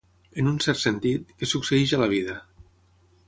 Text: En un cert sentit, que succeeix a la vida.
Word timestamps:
En 0.43 0.47
un 0.51 0.55
cert 0.65 0.79
sentit, 0.83 1.35
que 1.41 1.49
succeeix 1.51 1.95
a 1.97 2.01
la 2.05 2.09
vida. 2.17 2.39